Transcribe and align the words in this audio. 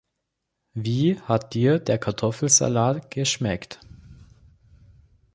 Wie 0.73 1.19
hat 1.19 1.53
dir 1.53 1.77
der 1.77 1.99
Kartoffelsalat 1.99 3.11
geschmeckt? 3.11 3.81